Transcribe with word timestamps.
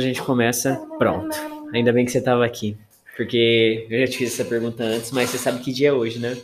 A 0.00 0.02
gente 0.02 0.22
começa, 0.22 0.76
pronto. 0.96 1.36
Ainda 1.74 1.92
bem 1.92 2.06
que 2.06 2.10
você 2.10 2.22
tava 2.22 2.42
aqui. 2.42 2.74
Porque 3.14 3.86
eu 3.90 4.00
já 4.00 4.06
te 4.06 4.16
fiz 4.16 4.32
essa 4.32 4.48
pergunta 4.48 4.82
antes, 4.82 5.10
mas 5.10 5.28
você 5.28 5.36
sabe 5.36 5.62
que 5.62 5.74
dia 5.74 5.90
é 5.90 5.92
hoje, 5.92 6.18
né? 6.18 6.40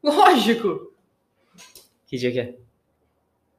Lógico! 0.00 0.92
Que 2.06 2.16
dia 2.16 2.30
que 2.30 2.38
é? 2.38 2.54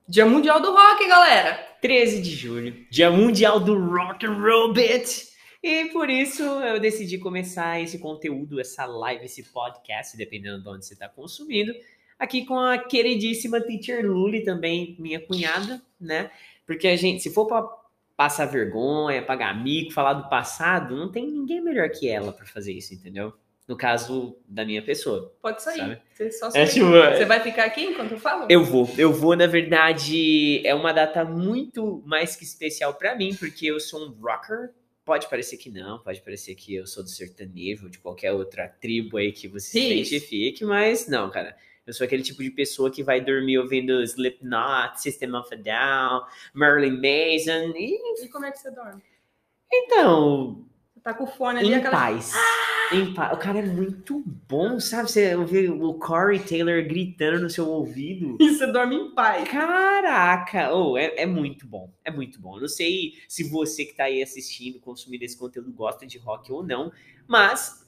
Dia 0.08 0.26
Mundial 0.26 0.62
do 0.62 0.72
Rock, 0.72 1.06
galera! 1.06 1.68
13 1.82 2.22
de 2.22 2.32
julho, 2.32 2.74
Dia 2.90 3.12
Mundial 3.12 3.60
do 3.60 3.78
Rock 3.78 4.26
and 4.26 4.42
Roll 4.42 4.72
Bit. 4.72 5.28
E 5.62 5.88
por 5.88 6.10
isso 6.10 6.44
eu 6.44 6.80
decidi 6.80 7.18
começar 7.18 7.82
esse 7.82 8.00
conteúdo, 8.00 8.58
essa 8.58 8.86
live, 8.86 9.26
esse 9.26 9.44
podcast, 9.44 10.16
dependendo 10.16 10.64
de 10.64 10.70
onde 10.70 10.86
você 10.86 10.94
está 10.94 11.10
consumindo, 11.10 11.74
aqui 12.18 12.46
com 12.46 12.58
a 12.58 12.78
queridíssima 12.78 13.60
Teacher 13.60 14.10
Luli, 14.10 14.46
também 14.46 14.96
minha 14.98 15.20
cunhada, 15.20 15.82
né? 16.00 16.32
Porque 16.66 16.88
a 16.88 16.96
gente, 16.96 17.22
se 17.22 17.34
for 17.34 17.48
para 17.48 17.81
passar 18.22 18.46
vergonha, 18.46 19.20
pagar 19.24 19.52
mico, 19.64 19.92
falar 19.92 20.14
do 20.14 20.30
passado, 20.30 20.96
não 20.96 21.12
tem 21.12 21.26
ninguém 21.26 21.60
melhor 21.60 21.90
que 21.90 22.08
ela 22.08 22.32
para 22.32 22.46
fazer 22.46 22.72
isso, 22.72 22.94
entendeu? 22.94 23.34
No 23.68 23.76
caso 23.76 24.38
da 24.48 24.64
minha 24.64 24.84
pessoa. 24.84 25.36
Pode 25.42 25.64
sair. 25.64 25.78
Sabe? 25.80 26.02
Você, 26.14 26.32
só 26.32 26.50
É 26.54 26.66
tipo, 26.68 26.86
Você 26.86 27.26
vai 27.26 27.40
ficar 27.40 27.66
aqui 27.66 27.82
enquanto 27.82 28.12
eu 28.12 28.20
falo? 28.20 28.46
Eu 28.48 28.64
vou, 28.64 28.88
eu 28.96 29.12
vou, 29.12 29.36
na 29.36 29.48
verdade, 29.48 30.62
é 30.64 30.76
uma 30.76 30.92
data 30.92 31.26
muito 31.26 32.04
mais 32.06 32.36
que 32.36 32.44
especial 32.44 32.94
pra 32.94 33.16
mim, 33.16 33.34
porque 33.34 33.66
eu 33.66 33.80
sou 33.80 34.08
um 34.08 34.12
rocker. 34.12 34.70
Pode 35.04 35.28
parecer 35.28 35.58
que 35.58 35.72
não, 35.72 35.98
pode 35.98 36.22
parecer 36.22 36.54
que 36.54 36.76
eu 36.76 36.86
sou 36.86 37.02
do 37.02 37.10
sertanejo, 37.10 37.90
de 37.90 37.98
qualquer 37.98 38.34
outra 38.34 38.68
tribo 38.68 39.18
aí 39.18 39.32
que 39.32 39.48
você 39.48 39.72
se 39.72 39.80
Isso. 39.80 40.14
identifique, 40.14 40.64
mas 40.64 41.08
não, 41.08 41.28
cara. 41.32 41.56
Eu 41.92 41.96
sou 41.96 42.06
aquele 42.06 42.24
tipo 42.24 42.42
de 42.42 42.50
pessoa 42.50 42.90
que 42.90 43.04
vai 43.04 43.20
dormir 43.20 43.58
ouvindo 43.58 44.02
Slipknot, 44.02 45.02
System 45.02 45.36
of 45.36 45.54
a 45.54 45.58
Down, 45.58 46.22
Marilyn 46.54 46.94
Manson, 46.94 47.74
e 47.76 48.24
E 48.24 48.30
como 48.30 48.46
é 48.46 48.52
que 48.52 48.60
você 48.60 48.72
dorme? 48.72 49.02
então, 49.70 50.64
Você 50.94 51.02
tá 51.02 51.14
com 51.14 51.26
o 51.26 51.28
fone 51.28 51.60
ali, 51.60 51.68
em 51.68 51.76
aquela... 51.76 51.98
paz. 51.98 52.32
Em 52.94 53.14
paz. 53.14 53.34
O 53.34 53.38
cara 53.38 53.60
é 53.60 53.66
muito 53.66 54.24
bom, 54.48 54.80
sabe? 54.80 55.12
Você 55.12 55.36
ouvir 55.36 55.70
o 55.70 55.94
Corey 55.96 56.40
Taylor 56.40 56.82
gritando 56.86 57.42
no 57.42 57.50
seu 57.50 57.68
ouvido. 57.68 58.38
E 58.40 58.56
você 58.56 58.68
dorme 58.68 58.96
em 58.96 59.12
paz. 59.14 59.50
Caraca! 59.50 60.74
Oh, 60.74 60.98
é, 60.98 61.24
é 61.24 61.26
muito 61.26 61.68
bom. 61.68 61.92
É 62.06 62.12
muito 62.12 62.40
bom. 62.40 62.56
Eu 62.56 62.62
não 62.62 62.70
sei 62.70 63.16
se 63.28 63.44
você 63.50 63.84
que 63.84 63.94
tá 63.98 64.06
aí 64.06 64.24
assistindo, 64.24 64.80
consumindo 64.80 65.26
esse 65.26 65.38
conteúdo, 65.38 65.74
gosta 65.74 66.08
de 66.08 66.18
rock 66.18 66.54
ou 66.54 66.64
não, 66.64 66.90
mas 67.28 67.86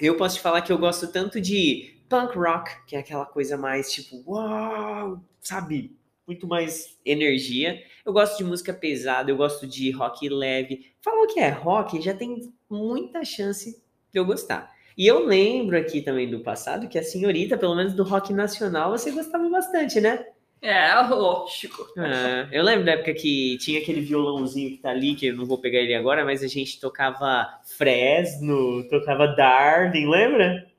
eu 0.00 0.16
posso 0.16 0.34
te 0.38 0.42
falar 0.42 0.60
que 0.62 0.72
eu 0.72 0.78
gosto 0.78 1.06
tanto 1.12 1.40
de 1.40 1.93
punk 2.14 2.38
rock, 2.38 2.70
que 2.86 2.94
é 2.94 3.00
aquela 3.00 3.26
coisa 3.26 3.56
mais 3.56 3.92
tipo, 3.92 4.22
uau, 4.24 5.20
sabe? 5.40 5.98
Muito 6.24 6.46
mais 6.46 6.96
energia. 7.04 7.82
Eu 8.06 8.12
gosto 8.12 8.38
de 8.38 8.44
música 8.44 8.72
pesada, 8.72 9.32
eu 9.32 9.36
gosto 9.36 9.66
de 9.66 9.90
rock 9.90 10.28
leve. 10.28 10.92
Falou 11.02 11.26
que 11.26 11.40
é 11.40 11.48
rock, 11.48 12.00
já 12.00 12.14
tem 12.14 12.52
muita 12.70 13.24
chance 13.24 13.82
de 14.12 14.20
eu 14.20 14.24
gostar. 14.24 14.72
E 14.96 15.08
eu 15.08 15.26
lembro 15.26 15.76
aqui 15.76 16.00
também 16.00 16.30
do 16.30 16.38
passado 16.38 16.86
que 16.86 16.96
a 16.96 17.02
senhorita, 17.02 17.58
pelo 17.58 17.74
menos 17.74 17.94
do 17.94 18.04
rock 18.04 18.32
nacional, 18.32 18.92
você 18.92 19.10
gostava 19.10 19.48
bastante, 19.48 20.00
né? 20.00 20.24
É, 20.62 20.94
lógico. 21.00 21.84
É, 21.98 22.48
eu 22.52 22.62
lembro 22.62 22.86
da 22.86 22.92
época 22.92 23.12
que 23.12 23.58
tinha 23.58 23.80
aquele 23.80 24.00
violãozinho 24.00 24.70
que 24.70 24.78
tá 24.78 24.90
ali, 24.90 25.16
que 25.16 25.26
eu 25.26 25.36
não 25.36 25.44
vou 25.44 25.58
pegar 25.58 25.80
ele 25.80 25.94
agora, 25.94 26.24
mas 26.24 26.44
a 26.44 26.46
gente 26.46 26.78
tocava 26.78 27.60
Fresno, 27.76 28.88
tocava 28.88 29.26
Darwin, 29.26 30.08
lembra? 30.08 30.73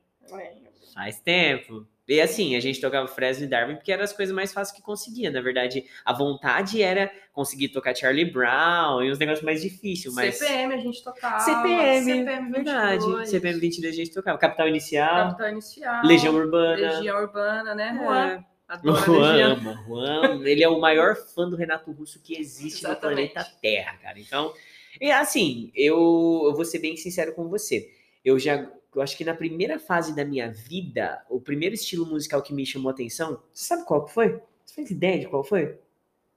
Faz 0.96 1.20
tempo. 1.20 1.86
E 2.08 2.20
assim, 2.22 2.56
a 2.56 2.60
gente 2.60 2.80
tocava 2.80 3.06
Fresno 3.06 3.44
e 3.44 3.48
Darwin 3.48 3.74
porque 3.74 3.92
eram 3.92 4.02
as 4.02 4.14
coisas 4.14 4.34
mais 4.34 4.50
fáceis 4.50 4.74
que 4.74 4.82
conseguia. 4.82 5.30
Na 5.30 5.42
verdade, 5.42 5.84
a 6.04 6.12
vontade 6.12 6.80
era 6.80 7.12
conseguir 7.34 7.68
tocar 7.68 7.94
Charlie 7.94 8.24
Brown 8.24 9.02
e 9.02 9.10
uns 9.10 9.18
negócios 9.18 9.44
mais 9.44 9.60
difíceis, 9.60 10.14
mas. 10.14 10.36
CPM 10.38 10.72
a 10.72 10.78
gente 10.78 11.04
tocava. 11.04 11.40
CPM, 11.40 12.04
CPM 12.04 12.50
verdade. 12.50 13.04
22, 13.04 13.28
CPM 13.28 13.60
22 13.60 13.92
a 13.92 13.96
gente 13.96 14.14
tocava. 14.14 14.38
Capital 14.38 14.68
Inicial, 14.68 15.28
Capital 15.28 15.50
Inicial. 15.50 16.06
Legião 16.06 16.34
Urbana. 16.34 16.76
Legião 16.92 17.20
Urbana, 17.20 17.74
né, 17.74 17.88
É. 17.88 18.04
Juan? 18.04 18.44
Adoro 18.68 18.96
a 18.96 19.00
Juan 19.00 19.52
ama, 19.52 19.84
Juan, 19.86 20.42
ele 20.44 20.64
é 20.64 20.68
o 20.68 20.80
maior 20.80 21.14
fã 21.14 21.48
do 21.48 21.56
Renato 21.56 21.92
Russo 21.92 22.20
que 22.20 22.36
existe 22.36 22.84
Exatamente. 22.84 23.28
no 23.28 23.32
planeta 23.32 23.52
Terra, 23.62 23.96
cara. 23.98 24.18
Então, 24.18 24.52
e 25.00 25.10
assim, 25.10 25.70
eu, 25.74 26.42
eu 26.46 26.54
vou 26.54 26.64
ser 26.64 26.78
bem 26.80 26.96
sincero 26.96 27.32
com 27.34 27.48
você. 27.48 27.88
Eu 28.24 28.38
já, 28.40 28.68
eu 28.96 29.02
acho 29.02 29.16
que 29.16 29.24
na 29.24 29.34
primeira 29.34 29.78
fase 29.78 30.14
da 30.14 30.24
minha 30.24 30.50
vida, 30.50 31.22
o 31.28 31.40
primeiro 31.40 31.74
estilo 31.74 32.06
musical 32.06 32.42
que 32.42 32.52
me 32.54 32.64
chamou 32.66 32.88
a 32.90 32.92
atenção, 32.92 33.40
você 33.52 33.64
sabe 33.66 33.84
qual 33.84 34.04
que 34.04 34.12
foi? 34.12 34.40
Você 34.64 34.74
faz 34.74 34.90
ideia 34.90 35.18
de 35.20 35.26
qual 35.28 35.44
foi? 35.44 35.78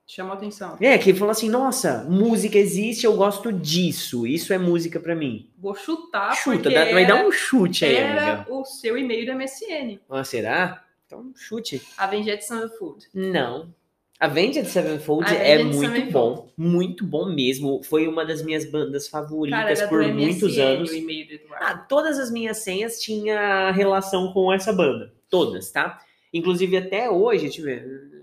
Chamou 0.06 0.34
atenção. 0.34 0.76
É, 0.82 0.98
que 0.98 1.12
ele 1.12 1.20
falou 1.20 1.32
assim, 1.32 1.50
nossa, 1.50 2.04
música 2.10 2.58
existe, 2.58 3.06
eu 3.06 3.16
gosto 3.16 3.54
disso, 3.54 4.26
isso 4.26 4.52
é 4.52 4.58
música 4.58 5.00
pra 5.00 5.16
mim. 5.16 5.50
Vou 5.58 5.76
chutar 5.76 6.36
Chuta, 6.36 6.70
dá- 6.70 6.86
vai 6.92 7.06
dar 7.06 7.24
um 7.26 7.32
chute 7.32 7.86
aí, 7.86 7.96
era 7.96 8.34
amiga. 8.38 8.52
o 8.52 8.66
seu 8.66 8.98
e-mail 8.98 9.26
do 9.28 9.34
MSN. 9.34 10.00
Ah, 10.10 10.24
será? 10.24 10.84
Então, 11.06 11.32
chute. 11.36 11.82
Avenged 11.98 12.42
Sevenfold. 12.44 13.08
Não. 13.14 13.74
Avenged 14.20 14.68
Sevenfold 14.68 15.26
Avenged 15.26 15.48
é 15.48 15.64
muito 15.64 15.80
Sevenfold. 15.80 16.12
bom, 16.12 16.52
muito 16.58 17.06
bom 17.06 17.26
mesmo. 17.34 17.82
Foi 17.84 18.06
uma 18.06 18.26
das 18.26 18.42
minhas 18.44 18.70
bandas 18.70 19.08
Cara, 19.08 19.24
favoritas 19.24 19.80
era 19.80 19.88
por 19.88 20.04
muitos 20.14 20.58
MSN 20.58 20.62
anos. 20.62 20.92
o. 20.92 21.54
Ah, 21.54 21.78
todas 21.78 22.20
as 22.20 22.30
minhas 22.30 22.58
senhas 22.58 23.00
tinham 23.00 23.72
relação 23.72 24.34
com 24.34 24.52
essa 24.52 24.74
banda. 24.74 25.14
Todas, 25.30 25.72
tá? 25.72 26.00
Inclusive 26.34 26.76
até 26.78 27.10
hoje, 27.10 27.44
deixa 27.44 27.62
eu 27.62 27.66
ver. 27.66 28.20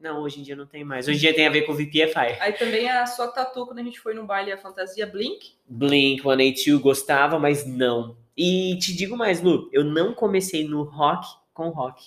Não, 0.00 0.22
hoje 0.22 0.40
em 0.40 0.42
dia 0.42 0.56
não 0.56 0.64
tem 0.64 0.82
mais. 0.82 1.06
Hoje 1.06 1.18
em 1.18 1.20
dia 1.20 1.34
tem 1.34 1.46
a 1.46 1.50
ver 1.50 1.62
com 1.62 1.74
VPFI. 1.74 2.38
Aí 2.40 2.54
também 2.54 2.88
a 2.88 3.06
sua 3.06 3.28
tatu, 3.28 3.66
quando 3.66 3.80
a 3.80 3.82
gente 3.82 4.00
foi 4.00 4.14
no 4.14 4.24
baile 4.24 4.50
a 4.50 4.56
fantasia 4.56 5.06
Blink. 5.06 5.52
Blink, 5.68 6.22
182 6.22 6.80
gostava, 6.80 7.38
mas 7.38 7.66
não. 7.66 8.16
E 8.34 8.78
te 8.78 8.96
digo 8.96 9.14
mais, 9.18 9.42
Lu, 9.42 9.68
eu 9.70 9.84
não 9.84 10.14
comecei 10.14 10.66
no 10.66 10.82
rock 10.84 11.26
com 11.52 11.68
rock. 11.68 12.02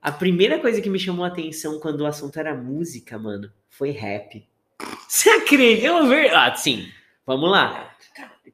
A 0.00 0.12
primeira 0.12 0.58
coisa 0.60 0.80
que 0.80 0.88
me 0.90 0.98
chamou 0.98 1.24
a 1.24 1.28
atenção 1.28 1.80
quando 1.80 2.00
o 2.02 2.06
assunto 2.06 2.38
era 2.38 2.54
música, 2.54 3.18
mano, 3.18 3.50
foi 3.68 3.90
rap. 3.90 4.46
Você 5.08 5.28
acredita? 5.30 6.04
Ver- 6.06 6.34
Ah, 6.34 6.54
sim. 6.54 6.86
Vamos 7.26 7.50
lá. 7.50 7.94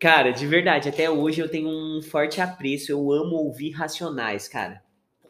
Cara, 0.00 0.32
de 0.32 0.46
verdade, 0.46 0.88
até 0.88 1.08
hoje 1.08 1.40
eu 1.40 1.48
tenho 1.48 1.68
um 1.68 2.02
forte 2.02 2.40
apreço. 2.40 2.90
Eu 2.90 3.12
amo 3.12 3.36
ouvir 3.36 3.70
Racionais, 3.70 4.48
cara. 4.48 4.82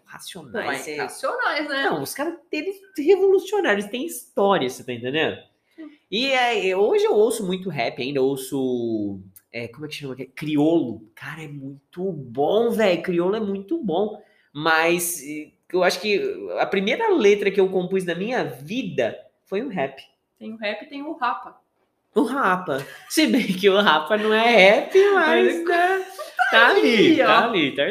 Racionais 0.04 0.66
mas 0.66 0.88
é... 0.88 0.96
racionais, 0.96 1.68
né? 1.68 1.82
Não, 1.84 2.02
os 2.02 2.14
caras, 2.14 2.34
eles 2.52 2.76
revolucionários, 2.96 3.86
têm 3.86 4.06
história, 4.06 4.68
você 4.70 4.84
tá 4.84 4.92
entendendo? 4.92 5.36
E 6.10 6.26
é, 6.30 6.76
hoje 6.76 7.04
eu 7.04 7.14
ouço 7.14 7.44
muito 7.44 7.68
rap 7.68 8.00
ainda, 8.00 8.20
eu 8.20 8.24
ouço. 8.24 9.20
é, 9.52 9.66
como 9.66 9.84
é 9.84 9.88
que 9.88 9.96
chama? 9.96 10.14
Criolo. 10.34 11.10
Cara, 11.16 11.42
é 11.42 11.48
muito 11.48 12.12
bom, 12.12 12.70
velho. 12.70 13.02
Criolo 13.02 13.34
é 13.34 13.40
muito 13.40 13.82
bom. 13.82 14.22
Mas 14.54 15.20
eu 15.72 15.82
acho 15.82 16.00
que 16.00 16.48
a 16.60 16.64
primeira 16.66 17.08
letra 17.12 17.50
que 17.50 17.60
eu 17.60 17.68
compus 17.68 18.04
na 18.04 18.14
minha 18.14 18.44
vida 18.44 19.18
foi 19.46 19.60
um 19.60 19.68
rap. 19.68 20.00
Tem 20.38 20.52
o 20.52 20.56
rap 20.56 20.82
e 20.84 20.86
tem 20.88 21.02
o 21.02 21.12
rapa. 21.14 21.58
O 22.14 22.22
Rapa. 22.22 22.78
Se 23.08 23.26
bem 23.26 23.44
que 23.44 23.68
o 23.68 23.76
Rapa 23.80 24.16
não 24.16 24.32
é 24.32 24.46
rap, 24.48 24.96
mas 25.14 25.64
né, 25.64 26.06
tá 26.52 26.68
ali, 26.68 27.20
ali, 27.20 27.22
ó. 27.22 27.26
tá 27.26 27.44
ali. 27.46 27.74
Tá, 27.74 27.82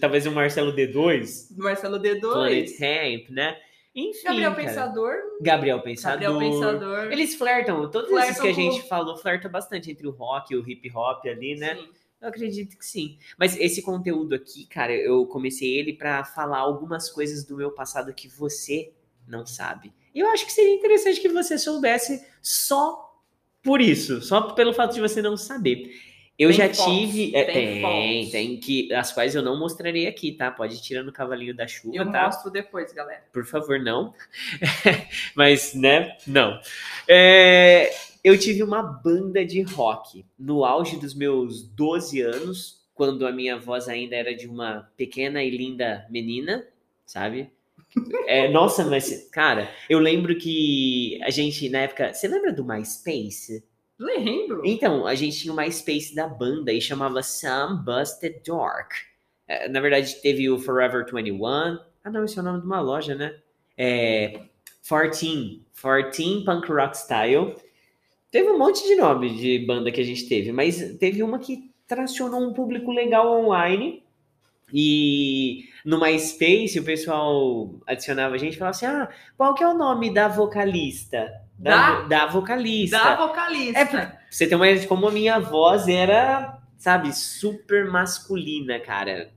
talvez 0.00 0.24
o 0.24 0.30
Marcelo 0.30 0.72
D2, 0.72 1.48
Do 1.56 1.64
Marcelo 1.64 2.00
Planet 2.00 2.22
D2. 2.22 2.80
Hemp, 2.80 3.30
né? 3.30 3.56
Enfim. 3.92 4.22
Gabriel 4.24 4.52
cara. 4.54 4.64
Pensador. 4.68 5.12
Gabriel 5.42 5.80
Pensador. 5.80 6.20
Gabriel 6.20 6.52
Pensador. 6.52 7.12
Eles 7.12 7.34
flertam, 7.34 7.90
todos 7.90 8.08
esses 8.12 8.36
Flertam 8.38 8.42
que 8.44 8.48
a 8.48 8.54
com- 8.54 8.60
gente 8.72 8.88
falou, 8.88 9.16
flertam 9.16 9.50
bastante 9.50 9.90
entre 9.90 10.06
o 10.06 10.12
rock 10.12 10.54
e 10.54 10.56
o 10.56 10.66
hip 10.70 10.88
hop 10.94 11.26
ali, 11.26 11.56
né? 11.56 11.74
Sim. 11.74 11.88
Eu 12.22 12.28
acredito 12.28 12.78
que 12.78 12.86
sim. 12.86 13.18
Mas 13.36 13.58
esse 13.58 13.82
conteúdo 13.82 14.32
aqui, 14.36 14.64
cara, 14.66 14.94
eu 14.94 15.26
comecei 15.26 15.76
ele 15.76 15.92
pra 15.92 16.24
falar 16.24 16.58
algumas 16.58 17.10
coisas 17.10 17.44
do 17.44 17.56
meu 17.56 17.72
passado 17.72 18.14
que 18.14 18.28
você 18.28 18.92
não 19.26 19.44
sabe. 19.44 19.92
E 20.14 20.20
eu 20.20 20.28
acho 20.28 20.46
que 20.46 20.52
seria 20.52 20.72
interessante 20.72 21.20
que 21.20 21.28
você 21.28 21.58
soubesse 21.58 22.24
só 22.40 23.12
por 23.60 23.80
isso, 23.80 24.22
só 24.22 24.52
pelo 24.52 24.72
fato 24.72 24.94
de 24.94 25.00
você 25.00 25.20
não 25.20 25.36
saber. 25.36 25.92
Eu 26.38 26.48
Tem 26.48 26.58
já 26.58 26.74
fotos, 26.74 26.84
tive. 26.84 27.36
é, 27.36 27.44
tem 27.44 27.82
tem, 27.82 28.30
tem, 28.30 28.56
que. 28.60 28.92
As 28.94 29.12
quais 29.12 29.34
eu 29.34 29.42
não 29.42 29.58
mostrarei 29.58 30.06
aqui, 30.06 30.32
tá? 30.32 30.50
Pode 30.50 30.74
ir 30.76 30.80
tirando 30.80 31.08
o 31.08 31.12
cavalinho 31.12 31.54
da 31.54 31.66
chuva, 31.66 31.94
Eu 31.94 32.10
tá? 32.10 32.24
mostro 32.24 32.50
depois, 32.50 32.92
galera. 32.92 33.22
por 33.32 33.44
favor, 33.44 33.78
não. 33.78 34.14
Mas, 35.36 35.74
né, 35.74 36.16
não. 36.26 36.58
É, 37.06 37.92
eu 38.22 38.38
tive 38.38 38.62
uma 38.62 38.82
banda 38.82 39.44
de 39.44 39.62
rock 39.62 40.24
no 40.38 40.64
auge 40.64 40.96
dos 40.96 41.14
meus 41.14 41.62
12 41.62 42.20
anos, 42.20 42.82
quando 42.94 43.26
a 43.26 43.32
minha 43.32 43.58
voz 43.58 43.88
ainda 43.88 44.14
era 44.14 44.34
de 44.34 44.46
uma 44.46 44.90
pequena 44.96 45.42
e 45.42 45.50
linda 45.50 46.06
menina, 46.10 46.66
sabe? 47.04 47.50
É, 48.26 48.48
nossa, 48.48 48.84
mas, 48.84 49.28
cara, 49.30 49.68
eu 49.88 49.98
lembro 49.98 50.36
que 50.36 51.20
a 51.22 51.30
gente, 51.30 51.68
na 51.68 51.80
época. 51.80 52.14
Você 52.14 52.26
lembra 52.26 52.52
do 52.52 52.64
MySpace? 52.64 53.64
Lembro. 53.98 54.62
Então, 54.64 55.06
a 55.06 55.14
gente 55.14 55.38
tinha 55.38 55.52
o 55.52 55.56
MySpace 55.56 56.14
da 56.14 56.26
banda 56.26 56.72
e 56.72 56.80
chamava 56.80 57.22
Some 57.22 57.84
Busted 57.84 58.40
Dark. 58.46 58.92
É, 59.46 59.68
Na 59.68 59.80
verdade, 59.80 60.20
teve 60.22 60.48
o 60.48 60.58
Forever 60.58 61.04
21. 61.04 61.44
Ah, 61.46 62.10
não, 62.10 62.24
esse 62.24 62.38
é 62.38 62.40
o 62.40 62.44
nome 62.44 62.60
de 62.60 62.66
uma 62.66 62.80
loja, 62.80 63.14
né? 63.14 63.36
É, 63.76 64.40
14. 64.88 65.62
14 65.80 66.44
Punk 66.44 66.68
Rock 66.72 66.96
Style. 66.96 67.54
Teve 68.32 68.48
um 68.48 68.58
monte 68.58 68.82
de 68.88 68.96
nome 68.96 69.28
de 69.36 69.58
banda 69.58 69.92
que 69.92 70.00
a 70.00 70.04
gente 70.04 70.26
teve, 70.26 70.52
mas 70.52 70.96
teve 70.98 71.22
uma 71.22 71.38
que 71.38 71.70
tracionou 71.86 72.40
um 72.40 72.54
público 72.54 72.90
legal 72.90 73.30
online. 73.30 74.02
E 74.72 75.68
no 75.84 76.00
MySpace 76.00 76.80
o 76.80 76.82
pessoal 76.82 77.74
adicionava 77.86 78.34
a 78.34 78.38
gente 78.38 78.54
e 78.54 78.56
falava 78.56 78.74
assim: 78.74 78.86
ah, 78.86 79.10
qual 79.36 79.54
que 79.54 79.62
é 79.62 79.68
o 79.68 79.74
nome 79.74 80.14
da 80.14 80.28
vocalista? 80.28 81.30
Da, 81.58 82.00
da 82.04 82.26
vocalista. 82.26 82.96
Da 82.96 83.26
vocalista. 83.26 83.78
É, 83.78 83.84
pra 83.84 84.18
você 84.30 84.46
ter 84.46 84.54
uma 84.54 84.66
ideia 84.66 84.80
de 84.80 84.88
como 84.88 85.06
a 85.06 85.12
minha 85.12 85.38
voz 85.38 85.86
era, 85.86 86.58
sabe, 86.78 87.14
super 87.14 87.90
masculina, 87.90 88.80
cara. 88.80 89.30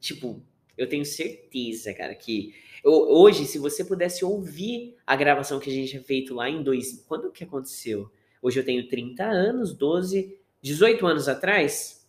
Tipo, 0.00 0.42
eu 0.78 0.88
tenho 0.88 1.04
certeza, 1.04 1.92
cara, 1.92 2.14
que 2.14 2.54
eu- 2.84 2.92
hoje, 2.92 3.44
se 3.44 3.58
você 3.58 3.84
pudesse 3.84 4.24
ouvir 4.24 4.96
a 5.06 5.14
gravação 5.16 5.58
que 5.60 5.70
a 5.70 5.72
gente 5.72 5.90
tinha 5.90 6.02
feito 6.02 6.34
lá 6.34 6.48
em 6.48 6.62
dois. 6.62 7.04
Quando 7.08 7.30
que 7.30 7.44
aconteceu? 7.44 8.10
Hoje 8.42 8.58
eu 8.60 8.64
tenho 8.64 8.86
30 8.88 9.24
anos, 9.24 9.72
12, 9.72 10.38
18 10.62 11.06
anos 11.06 11.28
atrás, 11.28 12.06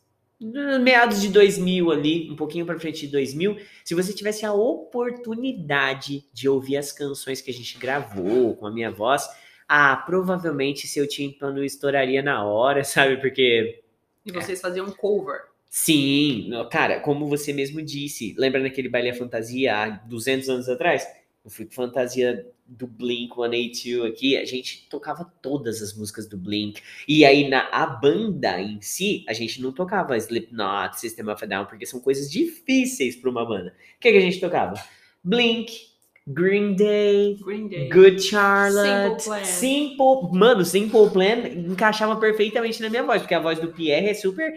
meados 0.82 1.22
de 1.22 1.28
2000 1.30 1.92
ali, 1.92 2.30
um 2.32 2.36
pouquinho 2.36 2.66
pra 2.66 2.80
frente 2.80 3.02
de 3.02 3.08
2000. 3.12 3.58
Se 3.84 3.94
você 3.96 4.14
tivesse 4.14 4.46
a 4.46 4.54
oportunidade 4.54 6.26
de 6.34 6.48
ouvir 6.48 6.78
as 6.78 6.92
canções 6.92 7.42
que 7.42 7.52
a 7.52 7.54
gente 7.54 7.78
gravou 7.78 8.56
com 8.56 8.66
a 8.66 8.72
minha 8.72 8.92
voz, 8.92 9.28
ah, 9.68 9.96
provavelmente 9.98 10.88
seu 10.88 11.08
tímpano 11.08 11.64
estouraria 11.64 12.22
na 12.22 12.44
hora, 12.46 12.84
sabe? 12.86 13.18
Porque 13.18 13.82
E 14.26 14.32
vocês 14.32 14.62
faziam 14.62 14.90
cover. 14.92 15.49
Sim, 15.70 16.50
cara, 16.72 17.00
como 17.00 17.28
você 17.28 17.54
mesmo 17.54 17.82
disse, 17.82 18.34
lembra 18.38 18.60
naquele 18.62 18.90
baile 18.90 19.14
fantasia 19.14 19.76
há 19.76 19.90
200 19.90 20.50
anos 20.50 20.68
atrás? 20.68 21.08
Eu 21.46 21.52
fui 21.52 21.66
com 21.66 21.72
fantasia 21.72 22.46
do 22.66 22.88
Blink 22.88 23.34
182 23.36 24.12
aqui, 24.12 24.36
a 24.36 24.46
gente 24.46 24.88
tocava 24.90 25.24
todas 25.42 25.82
as 25.82 25.96
músicas 25.96 26.28
do 26.28 26.38
Blink. 26.38 26.82
E 27.08 27.24
aí 27.24 27.48
na 27.48 27.70
a 27.72 27.86
banda 27.86 28.60
em 28.60 28.82
si, 28.82 29.24
a 29.28 29.34
gente 29.34 29.62
não 29.62 29.72
tocava 29.72 30.18
Slipknot, 30.18 31.00
System 31.00 31.30
of 31.30 31.44
a 31.44 31.48
Down, 31.48 31.66
porque 31.66 31.86
são 31.86 32.00
coisas 32.00 32.32
difíceis 32.32 33.16
para 33.16 33.30
uma 33.30 33.46
banda. 33.46 33.76
O 33.98 34.00
que, 34.00 34.12
que 34.12 34.18
a 34.18 34.22
gente 34.22 34.40
tocava? 34.40 34.74
Blink, 35.24 35.72
Green 36.32 36.76
Day, 36.76 37.38
Green 37.44 37.68
Day. 37.68 37.90
Good 37.90 38.22
Charlotte, 38.22 39.20
Simple 39.22 39.26
Plan. 39.26 39.44
Simple, 39.44 40.30
mano, 40.38 40.64
Simple 40.64 41.10
Plan 41.10 41.48
encaixava 41.72 42.16
perfeitamente 42.18 42.82
na 42.82 42.90
minha 42.90 43.04
voz, 43.04 43.22
porque 43.22 43.34
a 43.34 43.40
voz 43.40 43.60
do 43.60 43.70
Pierre 43.70 44.10
é 44.10 44.14
super 44.14 44.54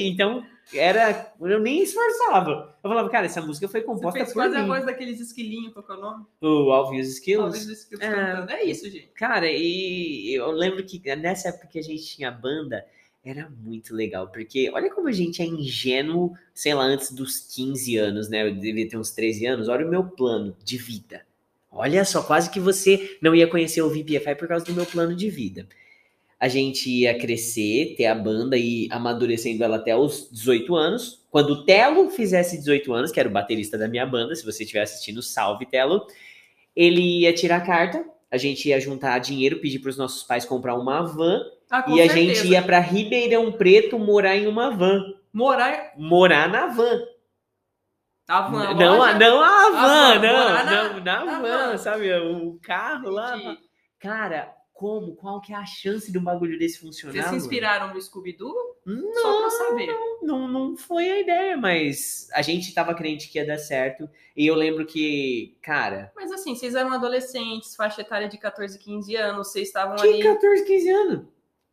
então 0.00 0.44
era, 0.74 1.32
eu 1.40 1.58
nem 1.60 1.82
esforçava. 1.82 2.76
Eu 2.84 2.90
falava, 2.90 3.08
cara, 3.08 3.24
essa 3.24 3.40
música 3.40 3.66
foi 3.68 3.80
Você 3.80 3.86
composta 3.86 4.18
fez 4.18 4.28
por 4.28 4.34
quase 4.34 4.56
a 4.56 4.60
mim. 4.62 4.66
voz 4.68 4.84
daqueles 4.84 5.18
esquilinhos, 5.18 5.72
qual 5.72 5.82
que 5.84 5.92
é 5.92 5.94
o 5.94 6.00
nome? 6.00 6.24
O 6.42 6.68
Obvious 6.70 7.08
Skills. 7.08 7.42
Talvez 7.42 7.66
os 7.66 7.78
Skills 7.78 8.02
É. 8.04 8.10
cantando. 8.10 8.52
É 8.52 8.64
isso, 8.64 8.84
gente. 8.90 9.08
Cara, 9.14 9.46
e 9.50 10.34
eu 10.34 10.50
lembro 10.50 10.84
que 10.84 11.00
nessa 11.16 11.48
época 11.48 11.68
que 11.68 11.78
a 11.78 11.82
gente 11.82 12.04
tinha 12.04 12.30
banda, 12.30 12.84
era 13.24 13.48
muito 13.50 13.94
legal, 13.94 14.28
porque 14.28 14.70
olha 14.72 14.90
como 14.90 15.08
a 15.08 15.12
gente 15.12 15.42
é 15.42 15.44
ingênuo, 15.44 16.32
sei 16.54 16.72
lá, 16.74 16.84
antes 16.84 17.10
dos 17.10 17.40
15 17.40 17.96
anos, 17.96 18.28
né? 18.28 18.46
Eu 18.46 18.54
devia 18.54 18.88
ter 18.88 18.96
uns 18.96 19.10
13 19.10 19.46
anos. 19.46 19.68
Olha 19.68 19.86
o 19.86 19.90
meu 19.90 20.04
plano 20.04 20.56
de 20.64 20.78
vida. 20.78 21.26
Olha 21.70 22.04
só, 22.04 22.22
quase 22.22 22.50
que 22.50 22.58
você 22.58 23.18
não 23.20 23.34
ia 23.34 23.46
conhecer 23.46 23.82
o 23.82 23.90
VPFI 23.90 24.34
por 24.36 24.48
causa 24.48 24.64
do 24.64 24.72
meu 24.72 24.86
plano 24.86 25.14
de 25.14 25.28
vida. 25.28 25.68
A 26.40 26.48
gente 26.48 26.88
ia 26.88 27.18
crescer, 27.18 27.94
ter 27.96 28.06
a 28.06 28.14
banda 28.14 28.56
e 28.56 28.88
amadurecendo 28.90 29.62
ela 29.64 29.76
até 29.76 29.94
os 29.94 30.28
18 30.30 30.74
anos. 30.74 31.26
Quando 31.30 31.50
o 31.50 31.64
Telo 31.64 32.08
fizesse 32.10 32.58
18 32.58 32.92
anos, 32.92 33.12
que 33.12 33.20
era 33.20 33.28
o 33.28 33.32
baterista 33.32 33.76
da 33.76 33.88
minha 33.88 34.06
banda, 34.06 34.34
se 34.34 34.44
você 34.44 34.62
estiver 34.62 34.82
assistindo, 34.82 35.20
salve 35.20 35.66
Telo, 35.66 36.06
ele 36.74 37.20
ia 37.22 37.34
tirar 37.34 37.56
a 37.56 37.66
carta, 37.66 38.04
a 38.30 38.36
gente 38.36 38.68
ia 38.68 38.80
juntar 38.80 39.18
dinheiro, 39.18 39.60
pedir 39.60 39.78
para 39.78 39.90
os 39.90 39.96
nossos 39.98 40.22
pais 40.22 40.44
comprar 40.44 40.74
uma 40.76 41.02
van 41.02 41.40
Ah, 41.70 41.84
e 41.88 42.00
a 42.00 42.06
certeza. 42.06 42.16
gente 42.16 42.48
ia 42.52 42.62
para 42.62 42.78
Ribeirão 42.78 43.50
Preto 43.52 43.98
morar 43.98 44.36
em 44.36 44.46
uma 44.46 44.70
van. 44.70 45.02
Morar 45.32 45.92
Morar 45.96 46.48
na 46.48 46.66
van. 46.66 47.00
a 48.28 48.40
van. 48.42 48.74
não, 48.74 49.02
a, 49.02 49.14
não 49.14 49.42
a 49.42 49.70
van, 49.70 49.72
van, 49.72 50.14
não, 50.20 50.20
na- 50.20 50.64
não, 50.64 51.00
na 51.00 51.24
na 51.24 51.40
van, 51.40 51.70
van. 51.70 51.78
sabe? 51.78 52.12
O 52.12 52.58
carro 52.62 53.10
lá. 53.10 53.36
Entendi. 53.36 53.58
Cara, 54.00 54.54
como? 54.78 55.16
Qual 55.16 55.40
que 55.40 55.52
é 55.52 55.56
a 55.56 55.66
chance 55.66 56.10
de 56.10 56.16
um 56.16 56.22
bagulho 56.22 56.56
desse 56.56 56.78
funcionar? 56.78 57.12
Vocês 57.12 57.26
se 57.26 57.34
inspiraram 57.34 57.92
no 57.92 58.00
Scooby-Doo? 58.00 58.54
Não, 58.86 59.12
Só 59.12 59.40
pra 59.40 59.50
saber. 59.50 59.96
não, 60.22 60.46
não 60.46 60.76
foi 60.76 61.10
a 61.10 61.20
ideia, 61.20 61.56
mas 61.56 62.28
a 62.32 62.42
gente 62.42 62.72
tava 62.72 62.94
crente 62.94 63.28
que 63.28 63.38
ia 63.38 63.46
dar 63.46 63.58
certo. 63.58 64.08
E 64.36 64.46
eu 64.46 64.54
lembro 64.54 64.86
que, 64.86 65.58
cara, 65.60 66.12
Mas 66.14 66.30
assim, 66.30 66.54
vocês 66.54 66.76
eram 66.76 66.92
adolescentes, 66.92 67.74
faixa 67.74 68.02
etária 68.02 68.28
de 68.28 68.38
14, 68.38 68.78
15 68.78 69.16
anos, 69.16 69.48
vocês 69.48 69.66
estavam 69.66 69.96
que 69.96 70.06
ali. 70.06 70.22
14, 70.22 70.64
15 70.64 70.88
anos? 70.90 71.26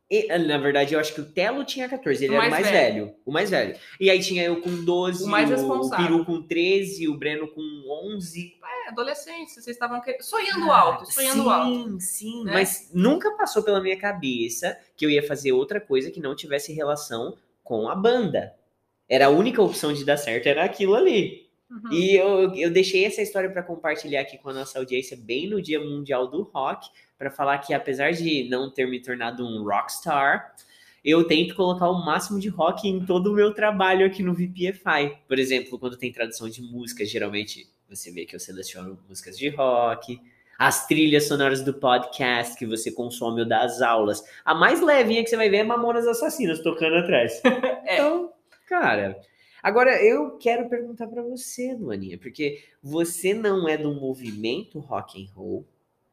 E, 0.08 0.38
na 0.38 0.56
verdade, 0.58 0.94
eu 0.94 1.00
acho 1.00 1.12
que 1.12 1.20
o 1.20 1.24
Telo 1.24 1.64
tinha 1.64 1.88
14, 1.88 2.24
ele 2.24 2.34
O 2.34 2.36
era 2.36 2.46
o 2.46 2.50
mais 2.50 2.62
mais 2.62 2.72
velho. 2.72 3.14
O 3.24 3.32
mais 3.32 3.50
velho. 3.50 3.76
E 3.98 4.08
aí 4.08 4.20
tinha 4.20 4.44
eu 4.44 4.60
com 4.60 4.84
12, 4.84 5.24
O 5.24 5.26
mais 5.26 5.50
o. 5.50 5.90
Peru 5.90 6.24
com 6.24 6.42
13, 6.42 7.08
o 7.08 7.16
Breno 7.16 7.48
com 7.48 7.60
11. 8.14 8.56
É, 8.62 8.88
adolescentes, 8.90 9.54
vocês 9.54 9.68
estavam 9.68 10.00
sonhando 10.20 10.70
alto, 10.70 11.12
sonhando 11.12 11.42
sim, 11.42 11.48
alto. 11.48 12.00
Sim, 12.00 12.44
né? 12.44 12.52
mas 12.52 12.90
nunca 12.94 13.32
passou 13.32 13.64
pela 13.64 13.80
minha 13.80 13.98
cabeça 13.98 14.78
que 14.96 15.04
eu 15.04 15.10
ia 15.10 15.26
fazer 15.26 15.50
outra 15.50 15.80
coisa 15.80 16.10
que 16.10 16.20
não 16.20 16.36
tivesse 16.36 16.72
relação 16.72 17.36
com 17.64 17.88
a 17.88 17.96
banda. 17.96 18.54
Era 19.08 19.26
a 19.26 19.30
única 19.30 19.60
opção 19.60 19.92
de 19.92 20.04
dar 20.04 20.16
certo, 20.16 20.46
era 20.46 20.64
aquilo 20.64 20.94
ali. 20.94 21.45
Uhum. 21.70 21.92
E 21.92 22.16
eu, 22.16 22.54
eu 22.54 22.70
deixei 22.70 23.04
essa 23.04 23.20
história 23.20 23.50
para 23.50 23.62
compartilhar 23.62 24.20
aqui 24.20 24.38
com 24.38 24.50
a 24.50 24.54
nossa 24.54 24.78
audiência 24.78 25.16
bem 25.16 25.48
no 25.48 25.60
Dia 25.60 25.80
Mundial 25.80 26.28
do 26.28 26.42
Rock, 26.42 26.88
para 27.18 27.30
falar 27.30 27.58
que 27.58 27.74
apesar 27.74 28.12
de 28.12 28.48
não 28.48 28.70
ter 28.70 28.86
me 28.86 29.00
tornado 29.00 29.44
um 29.44 29.64
rockstar, 29.64 30.54
eu 31.04 31.24
tento 31.24 31.54
colocar 31.54 31.88
o 31.88 32.04
máximo 32.04 32.40
de 32.40 32.48
rock 32.48 32.88
em 32.88 33.04
todo 33.04 33.30
o 33.30 33.34
meu 33.34 33.54
trabalho 33.54 34.04
aqui 34.04 34.22
no 34.22 34.34
VPFI. 34.34 35.18
Por 35.26 35.38
exemplo, 35.38 35.78
quando 35.78 35.96
tem 35.96 36.12
tradução 36.12 36.48
de 36.48 36.60
música, 36.60 37.04
geralmente 37.04 37.68
você 37.88 38.10
vê 38.10 38.24
que 38.24 38.34
eu 38.34 38.40
seleciono 38.40 38.98
músicas 39.08 39.38
de 39.38 39.48
rock, 39.48 40.20
as 40.58 40.86
trilhas 40.86 41.28
sonoras 41.28 41.62
do 41.62 41.74
podcast 41.74 42.56
que 42.56 42.66
você 42.66 42.90
consome 42.90 43.42
ou 43.42 43.48
das 43.48 43.80
aulas. 43.80 44.24
A 44.44 44.54
mais 44.54 44.80
levinha 44.80 45.22
que 45.22 45.30
você 45.30 45.36
vai 45.36 45.48
ver 45.48 45.58
é 45.58 45.64
Mamonas 45.64 46.06
Assassinas 46.06 46.60
tocando 46.60 46.96
atrás. 46.96 47.40
É. 47.88 47.94
Então, 47.94 48.32
cara, 48.68 49.16
agora 49.68 50.02
eu 50.02 50.32
quero 50.38 50.68
perguntar 50.68 51.06
pra 51.08 51.22
você, 51.22 51.74
Luaninha, 51.74 52.18
porque 52.18 52.62
você 52.82 53.34
não 53.34 53.68
é 53.68 53.76
do 53.76 53.92
movimento 53.94 54.78
rock 54.78 55.22
and 55.22 55.28
roll. 55.34 55.64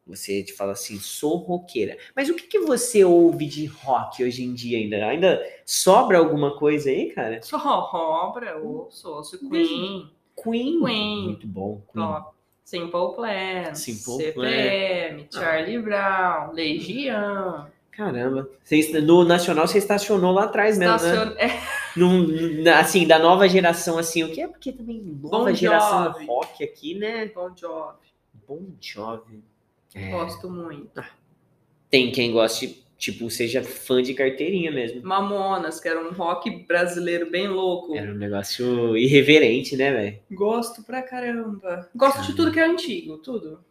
Você 0.05 0.43
te 0.43 0.51
fala 0.51 0.73
assim, 0.73 0.99
sou 0.99 1.37
roqueira. 1.37 1.97
Mas 2.13 2.27
o 2.27 2.33
que, 2.35 2.45
que 2.47 2.59
você 2.59 3.05
ouve 3.05 3.45
de 3.45 3.65
rock 3.67 4.21
hoje 4.23 4.43
em 4.43 4.53
dia 4.53 4.77
ainda? 4.77 4.97
Ainda 5.05 5.41
sobra 5.65 6.17
alguma 6.17 6.57
coisa 6.57 6.89
aí, 6.89 7.11
cara? 7.11 7.41
Sou 7.41 7.57
obra, 7.59 8.49
eu 8.49 8.87
sou, 8.89 9.21
Queen, 9.49 10.09
Queen. 10.35 10.79
Queen. 10.83 11.23
Muito 11.23 11.47
bom. 11.47 11.81
Queen. 11.93 12.03
ó, 12.05 12.23
Simple 12.65 13.15
Plan, 13.15 13.75
Simple 13.75 14.17
CPM, 14.17 15.27
Charlie 15.31 15.79
Brown, 15.81 16.51
Legião. 16.51 17.67
Caramba. 17.91 18.49
Você, 18.63 18.99
no 19.01 19.23
Nacional 19.23 19.67
você 19.67 19.77
estacionou 19.77 20.31
lá 20.33 20.45
atrás 20.45 20.77
mesmo, 20.77 20.97
né? 20.97 21.13
Estacion- 21.13 21.35
é, 21.37 21.47
Num- 21.95 22.63
assim, 22.75 23.05
da 23.07 23.19
nova 23.19 23.47
geração, 23.47 23.97
assim, 23.97 24.23
o 24.23 24.31
que 24.31 24.41
é 24.41 24.47
porque 24.47 24.71
também 24.71 24.99
nova 25.01 25.45
Bon 25.49 25.53
geração 25.53 26.13
Jovi. 26.13 26.25
rock 26.25 26.63
aqui, 26.63 26.95
né? 26.95 27.27
Bon 27.27 27.51
Jovi, 27.55 27.97
Bon 28.47 28.65
Jovi. 28.79 29.43
É. 29.95 30.09
gosto 30.09 30.49
muito. 30.49 31.03
Tem 31.89 32.11
quem 32.11 32.31
goste, 32.31 32.83
tipo, 32.97 33.29
seja 33.29 33.63
fã 33.63 34.01
de 34.01 34.15
carteirinha 34.15 34.71
mesmo. 34.71 35.03
Mamonas, 35.03 35.79
que 35.79 35.87
era 35.87 35.99
um 36.03 36.11
rock 36.11 36.49
brasileiro 36.65 37.29
bem 37.29 37.47
louco. 37.47 37.95
Era 37.95 38.11
um 38.11 38.15
negócio 38.15 38.97
irreverente, 38.97 39.77
né, 39.77 39.91
velho? 39.91 40.19
Gosto 40.31 40.81
pra 40.83 41.03
caramba. 41.03 41.87
Gosto 41.95 42.23
de 42.23 42.35
tudo 42.35 42.51
que 42.51 42.59
é 42.59 42.65
antigo, 42.65 43.17
tudo. 43.19 43.63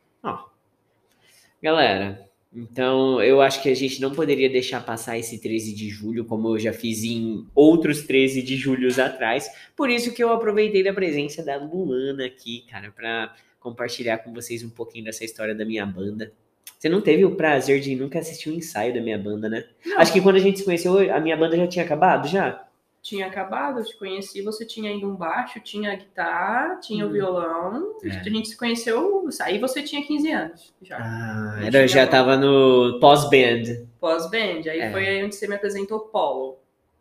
Galera, 1.63 2.29
então 2.55 3.23
eu 3.23 3.41
acho 3.41 3.63
que 3.63 3.69
a 3.69 3.75
gente 3.75 4.01
não 4.01 4.13
poderia 4.13 4.49
deixar 4.49 4.85
passar 4.85 5.19
esse 5.19 5.39
13 5.39 5.75
de 5.75 5.89
julho, 5.89 6.25
como 6.25 6.49
eu 6.49 6.59
já 6.59 6.73
fiz 6.73 7.03
em 7.03 7.47
outros 7.55 8.03
13 8.03 8.43
de 8.43 8.57
julhos 8.57 8.99
atrás. 8.99 9.51
Por 9.75 9.89
isso 9.89 10.13
que 10.13 10.23
eu 10.23 10.31
aproveitei 10.31 10.83
da 10.83 10.93
presença 10.93 11.43
da 11.43 11.57
Luana 11.57 12.27
aqui, 12.27 12.65
cara, 12.71 12.91
pra 12.91 13.35
compartilhar 13.59 14.19
com 14.19 14.33
vocês 14.35 14.63
um 14.63 14.71
pouquinho 14.71 15.05
dessa 15.05 15.25
história 15.25 15.55
da 15.55 15.65
minha 15.65 15.87
banda. 15.87 16.33
Você 16.79 16.89
não 16.89 17.01
teve 17.01 17.25
o 17.25 17.37
prazer 17.37 17.81
de 17.81 17.95
nunca 17.95 18.19
assistir 18.19 18.51
um 18.51 18.55
ensaio 18.55 18.93
da 18.93 19.01
minha 19.01 19.17
banda, 19.17 19.49
né? 19.49 19.65
Acho 19.97 20.13
que 20.13 20.21
quando 20.21 20.37
a 20.37 20.41
gente 20.41 20.59
se 20.59 20.65
conheceu, 20.65 21.15
a 21.15 21.21
minha 21.21 21.37
banda 21.37 21.57
já 21.57 21.67
tinha 21.67 21.85
acabado, 21.85 22.29
já? 22.29 22.67
Tinha 23.03 23.27
acabado, 23.27 23.81
eu 23.81 23.85
te 23.85 23.97
conheci, 23.97 24.43
você 24.43 24.65
tinha 24.65 24.89
ainda 24.89 25.05
um 25.07 25.17
baixo, 25.17 25.59
tinha 25.59 25.91
a 25.93 25.97
guitarra, 25.97 26.77
tinha 26.77 27.05
Hum. 27.05 27.09
o 27.09 27.13
violão. 27.13 27.97
É. 28.05 28.09
A 28.11 28.23
gente 28.23 28.49
se 28.49 28.57
conheceu, 28.57 29.29
aí 29.41 29.59
você 29.59 29.83
tinha 29.83 30.07
15 30.07 30.31
anos 30.31 30.73
já. 30.81 30.99
Ah, 31.01 31.61
era, 31.65 31.87
já 31.89 32.07
tava 32.07 32.37
no 32.37 32.99
pós-band. 33.01 33.87
Pós-band, 33.99 34.69
aí 34.71 34.81
É. 34.81 34.91
foi 34.93 35.07
aí 35.09 35.25
onde 35.25 35.35
você 35.35 35.49
me 35.49 35.57
apresentou 35.57 35.99
Polo. 35.99 36.61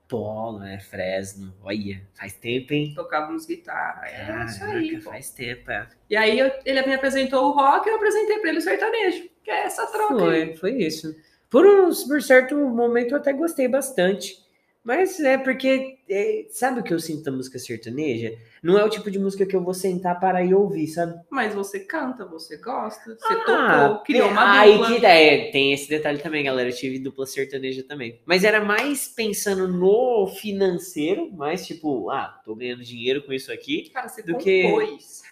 Polo, 0.09 0.63
é, 0.63 0.79
Fresno. 0.79 1.53
Olha, 1.63 2.01
faz 2.15 2.33
tempo, 2.33 2.73
hein? 2.73 2.93
Tocávamos 2.95 3.45
guitarra. 3.45 4.01
É 4.07 4.45
isso 4.45 4.63
aí, 4.65 4.95
pô. 5.01 5.11
faz 5.11 5.29
tempo, 5.29 5.69
é. 5.71 5.87
E 6.09 6.15
aí 6.17 6.37
eu- 6.39 6.51
ele 6.65 6.81
me 6.81 6.95
apresentou 6.95 7.45
o 7.45 7.51
rock 7.51 7.87
e 7.87 7.91
eu 7.91 7.95
apresentei 7.95 8.39
pra 8.39 8.49
ele 8.49 8.57
o 8.57 8.61
sertanejo. 8.61 9.29
Que 9.43 9.51
é 9.51 9.65
essa 9.65 9.85
troca 9.87 10.15
aí. 10.15 10.47
Foi, 10.47 10.55
foi 10.57 10.83
isso. 10.83 11.15
Por, 11.49 11.65
uns, 11.65 12.03
por 12.05 12.21
certo 12.21 12.55
momento 12.55 13.11
eu 13.11 13.17
até 13.17 13.31
gostei 13.31 13.67
bastante. 13.67 14.35
Mas 14.83 15.19
é 15.19 15.37
porque, 15.37 15.99
é, 16.09 16.45
sabe 16.49 16.79
o 16.79 16.83
que 16.83 16.93
eu 16.93 16.99
sinto 16.99 17.23
da 17.23 17.31
música 17.31 17.59
sertaneja? 17.59 18.35
Não 18.63 18.77
é 18.79 18.83
o 18.83 18.89
tipo 18.89 19.11
de 19.11 19.19
música 19.19 19.45
que 19.45 19.55
eu 19.55 19.63
vou 19.63 19.73
sentar 19.75 20.19
para 20.19 20.43
ir 20.43 20.53
ouvir, 20.55 20.87
sabe? 20.87 21.19
Mas 21.29 21.53
você 21.53 21.79
canta, 21.81 22.25
você 22.25 22.57
gosta, 22.57 23.15
você 23.15 23.33
Ah, 23.33 23.87
tocou, 23.87 24.03
criou 24.03 24.27
é, 24.27 24.31
uma 24.31 24.59
aí 24.59 24.73
dupla. 24.77 24.99
que 24.99 25.05
é, 25.05 25.51
tem 25.51 25.71
esse 25.73 25.87
detalhe 25.87 26.17
também, 26.19 26.43
galera. 26.43 26.69
Eu 26.69 26.75
tive 26.75 26.97
dupla 26.99 27.25
sertaneja 27.27 27.83
também. 27.83 28.19
Mas 28.25 28.43
era 28.43 28.63
mais 28.63 29.07
pensando 29.07 29.67
no 29.67 30.27
financeiro, 30.27 31.31
mais 31.31 31.65
tipo, 31.65 32.09
ah, 32.09 32.41
tô 32.43 32.55
ganhando 32.55 32.83
dinheiro 32.83 33.23
com 33.23 33.33
isso 33.33 33.51
aqui. 33.51 33.89
Cara, 33.91 34.09
você 34.09 34.23
do 34.23 34.37
que-. 34.37 34.63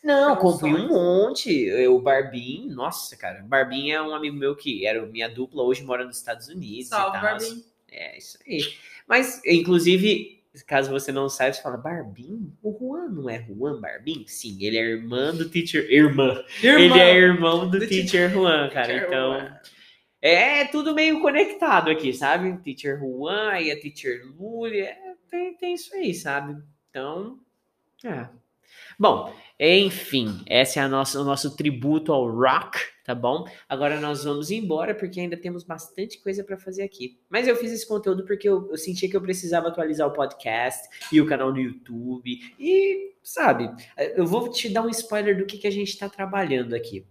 Não, 0.04 0.36
comprei 0.36 0.74
um 0.74 0.88
monte. 0.90 1.72
O 1.88 2.00
Barbim, 2.00 2.68
nossa, 2.70 3.18
cara. 3.18 3.44
Barbim 3.46 3.92
é 3.92 4.02
um 4.02 4.14
amigo 4.16 4.36
meu 4.36 4.56
que 4.56 4.86
era 4.86 5.06
minha 5.06 5.28
dupla, 5.28 5.64
hoje 5.64 5.84
mora 5.84 6.06
nos 6.06 6.18
Estados 6.18 6.48
Unidos. 6.48 6.86
e 6.86 6.90
Salve, 6.90 7.14
tal. 7.14 7.22
Barbim. 7.22 7.64
É, 7.92 8.18
isso 8.18 8.38
aí. 8.46 8.60
Mas, 9.08 9.42
inclusive, 9.46 10.42
caso 10.66 10.92
você 10.92 11.12
não 11.12 11.30
saiba, 11.30 11.54
você 11.54 11.62
fala, 11.62 11.78
Barbim? 11.78 12.54
O 12.62 12.78
Juan 12.78 13.10
não 13.10 13.30
é 13.30 13.44
Juan 13.44 13.80
Barbim? 13.80 14.26
Sim, 14.28 14.58
ele 14.64 14.78
é 14.78 14.82
irmã 14.82 15.34
do 15.34 15.50
teacher. 15.50 15.90
Irmã. 15.90 16.44
Ele 16.62 17.00
é 17.00 17.16
irmão 17.16 17.70
do, 17.70 17.80
Do 17.80 17.88
teacher 17.88 18.32
Juan, 18.32 18.70
cara. 18.70 18.88
Teacher 18.88 19.08
então. 19.08 19.40
Juan. 19.40 19.60
É 20.22 20.66
tudo 20.66 20.94
meio 20.94 21.22
conectado 21.22 21.90
aqui, 21.90 22.14
sabe? 22.14 22.58
Teacher 22.58 23.00
Juan, 23.00 23.52
aí 23.52 23.72
a 23.72 23.80
teacher 23.80 24.26
Luli. 24.38 24.82
É, 24.82 24.98
tem, 25.30 25.56
tem 25.56 25.74
isso 25.74 25.96
aí, 25.96 26.14
sabe? 26.14 26.62
Então. 26.90 27.40
É. 28.04 28.28
Bom, 28.98 29.34
enfim, 29.60 30.42
esse 30.48 30.80
é 30.80 30.88
nossa, 30.88 31.20
o 31.20 31.24
nosso 31.24 31.56
tributo 31.56 32.14
ao 32.14 32.30
rock, 32.30 32.80
tá 33.04 33.14
bom? 33.14 33.46
Agora 33.68 34.00
nós 34.00 34.24
vamos 34.24 34.52
embora 34.52 34.96
porque 34.96 35.20
ainda 35.20 35.36
temos 35.36 35.64
bastante 35.64 36.20
coisa 36.20 36.44
para 36.44 36.58
fazer 36.58 36.84
aqui. 36.84 37.20
Mas 37.30 37.48
eu 37.48 37.56
fiz 37.56 37.72
esse 37.72 37.88
conteúdo 37.88 38.26
porque 38.26 38.48
eu, 38.48 38.70
eu 38.70 38.78
senti 38.78 39.08
que 39.08 39.18
eu 39.18 39.22
precisava 39.22 39.68
atualizar 39.68 40.08
o 40.08 40.14
podcast 40.14 40.88
e 41.12 41.20
o 41.20 41.26
canal 41.26 41.52
no 41.52 41.60
YouTube. 41.60 42.40
E, 42.60 43.14
sabe, 43.22 43.70
eu 44.16 44.26
vou 44.26 44.50
te 44.50 44.70
dar 44.70 44.84
um 44.84 44.90
spoiler 44.90 45.38
do 45.38 45.46
que, 45.46 45.58
que 45.58 45.68
a 45.68 45.72
gente 45.72 45.90
está 45.90 46.08
trabalhando 46.08 46.74
aqui. 46.74 47.06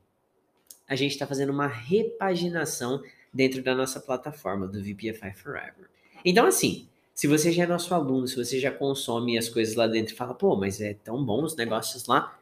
A 0.88 0.97
gente 0.97 1.12
está 1.12 1.27
fazendo 1.27 1.50
uma 1.50 1.67
repaginação 1.67 3.03
dentro 3.33 3.62
da 3.62 3.75
nossa 3.75 4.00
plataforma 4.00 4.67
do 4.67 4.83
VPFI 4.83 5.35
Forever. 5.35 5.91
Então, 6.25 6.47
assim, 6.47 6.88
se 7.19 7.27
você 7.27 7.51
já 7.51 7.65
é 7.65 7.67
nosso 7.67 7.93
aluno, 7.93 8.29
se 8.29 8.37
você 8.37 8.61
já 8.61 8.71
consome 8.71 9.37
as 9.37 9.49
coisas 9.49 9.75
lá 9.75 9.89
dentro 9.89 10.15
e 10.15 10.17
fala, 10.17 10.35
pô, 10.35 10.55
mas 10.55 10.81
é 10.81 10.95
tão 10.95 11.25
bom 11.25 11.43
os 11.43 11.57
negócios 11.57 12.07
lá, 12.07 12.39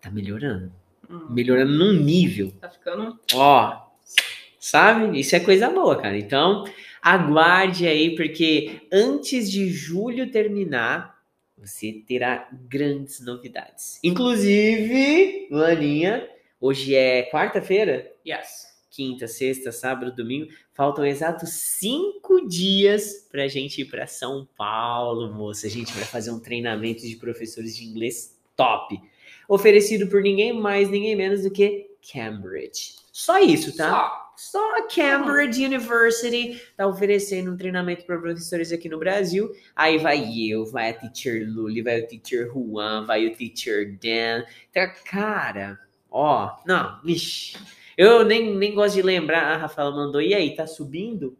tá 0.00 0.08
melhorando. 0.08 0.72
Hum, 1.10 1.26
Melhorando 1.30 1.72
num 1.72 1.92
nível. 1.92 2.52
Tá 2.60 2.70
ficando. 2.70 3.18
Ó, 3.34 3.88
sabe? 4.56 5.18
Isso 5.18 5.34
é 5.34 5.40
coisa 5.40 5.68
boa, 5.68 6.00
cara. 6.00 6.16
Então, 6.16 6.62
aguarde 7.02 7.88
aí, 7.88 8.14
porque 8.14 8.82
antes 8.92 9.50
de 9.50 9.68
julho 9.68 10.30
terminar, 10.30 11.20
você 11.58 11.92
terá 12.06 12.48
grandes 12.52 13.18
novidades. 13.18 13.98
Inclusive, 14.04 15.48
Laninha, 15.50 16.24
hoje 16.60 16.94
é 16.94 17.28
quarta-feira? 17.32 18.12
Yes. 18.24 18.69
Quinta, 18.90 19.28
sexta, 19.28 19.70
sábado, 19.70 20.14
domingo. 20.14 20.50
Faltam 20.74 21.06
exatos 21.06 21.50
cinco 21.50 22.46
dias 22.46 23.28
pra 23.30 23.46
gente 23.46 23.82
ir 23.82 23.84
pra 23.84 24.06
São 24.06 24.48
Paulo, 24.56 25.32
moça. 25.32 25.68
A 25.68 25.70
gente 25.70 25.92
vai 25.92 26.04
fazer 26.04 26.32
um 26.32 26.40
treinamento 26.40 27.02
de 27.02 27.16
professores 27.16 27.76
de 27.76 27.84
inglês 27.84 28.36
top. 28.56 29.00
Oferecido 29.48 30.08
por 30.08 30.20
ninguém 30.22 30.52
mais, 30.52 30.90
ninguém 30.90 31.14
menos 31.14 31.42
do 31.42 31.50
que 31.50 31.90
Cambridge. 32.12 32.96
Só 33.12 33.38
isso, 33.38 33.76
tá? 33.76 33.90
Só. 33.90 34.30
Só 34.40 34.78
a 34.78 34.88
Cambridge 34.88 35.62
University 35.62 36.58
tá 36.74 36.86
oferecendo 36.86 37.52
um 37.52 37.58
treinamento 37.58 38.06
para 38.06 38.18
professores 38.18 38.72
aqui 38.72 38.88
no 38.88 38.98
Brasil. 38.98 39.52
Aí 39.76 39.98
vai 39.98 40.34
eu, 40.48 40.64
vai 40.64 40.88
a 40.88 40.94
teacher 40.94 41.46
Luli, 41.46 41.82
vai 41.82 42.00
o 42.00 42.06
teacher 42.06 42.50
Juan, 42.50 43.04
vai 43.04 43.26
o 43.26 43.36
teacher 43.36 43.98
Dan. 43.98 44.42
Então, 44.70 44.90
cara, 45.04 45.78
ó, 46.10 46.56
não, 46.64 46.98
vixi. 47.04 47.58
Eu 48.02 48.24
nem, 48.24 48.54
nem 48.56 48.74
gosto 48.74 48.94
de 48.94 49.02
lembrar. 49.02 49.42
A 49.42 49.56
Rafaela 49.58 49.90
mandou, 49.90 50.22
e 50.22 50.32
aí, 50.32 50.54
tá 50.54 50.66
subindo? 50.66 51.36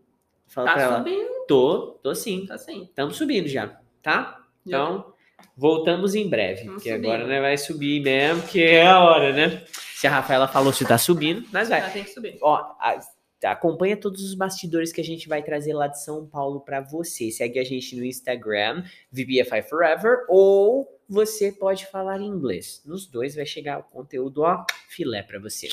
Fala 0.47 0.75
Tá 0.75 0.81
ela. 0.81 0.99
subindo, 0.99 1.31
Tô, 1.49 1.99
tô 2.03 2.15
sim. 2.15 2.45
tá 2.47 2.59
sim. 2.59 2.83
Estamos 2.83 3.17
subindo 3.17 3.49
já, 3.49 3.81
tá? 4.03 4.39
Então, 4.67 5.13
voltamos 5.57 6.15
em 6.15 6.29
breve. 6.29 6.65
Vamos 6.65 6.75
Porque 6.83 6.91
subindo. 6.91 7.07
agora 7.11 7.27
né, 7.27 7.41
vai 7.41 7.57
subir 7.57 8.03
mesmo, 8.03 8.43
que 8.47 8.63
é 8.63 8.87
a 8.87 9.01
hora, 9.01 9.33
né? 9.33 9.65
Se 9.95 10.07
a 10.07 10.11
Rafaela 10.11 10.47
falou 10.47 10.71
se 10.73 10.85
tá 10.87 10.99
subindo, 10.99 11.47
nós 11.51 11.69
vai. 11.71 11.81
Ah, 11.81 11.89
tem 11.91 12.05
que 12.05 12.11
subir. 12.11 12.37
Ó, 12.43 12.55
a- 12.57 13.01
acompanha 13.45 13.97
todos 13.97 14.23
os 14.23 14.35
bastidores 14.35 14.93
que 14.93 15.01
a 15.01 15.05
gente 15.05 15.27
vai 15.29 15.43
trazer 15.43 15.73
lá 15.73 15.87
de 15.87 16.03
São 16.05 16.27
Paulo 16.27 16.61
pra 16.61 16.83
você. 16.83 17.31
Segue 17.31 17.59
a 17.59 17.65
gente 17.65 17.97
no 17.97 18.05
Instagram, 18.05 18.85
VBFI 19.11 19.63
Forever, 19.67 20.27
ou 20.29 20.87
você 21.09 21.51
pode 21.51 21.87
falar 21.87 22.21
inglês. 22.21 22.83
Nos 22.85 23.07
dois 23.07 23.35
vai 23.35 23.47
chegar 23.47 23.79
o 23.79 23.83
conteúdo, 23.85 24.43
ó, 24.43 24.63
filé 24.91 25.23
pra 25.23 25.39
você. 25.41 25.69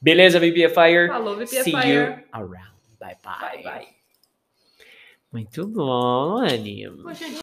Beleza, 0.00 0.38
VBFire? 0.38 1.08
Falou, 1.08 1.36
VP 1.36 1.46
See 1.62 1.70
Fire. 1.72 1.88
you 1.88 2.24
around. 2.32 2.72
Bye, 3.00 3.16
bye. 3.22 3.38
Bye, 3.40 3.62
bye. 3.62 3.88
Muito 5.32 5.66
bom, 5.66 6.38
Aninha. 6.38 6.92
Poxa, 7.02 7.26